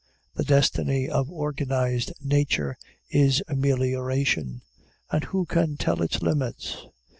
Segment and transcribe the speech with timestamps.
[0.33, 2.75] The destiny of organized nature
[3.11, 4.63] is amelioration,
[5.11, 6.87] and who can tell its limits?